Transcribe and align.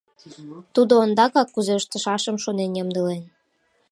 Тудо 0.73 0.93
ондакак 1.03 1.47
кузе 1.53 1.73
ыштышашым 1.79 2.35
шонен 2.43 2.71
ямдылен. 2.81 3.23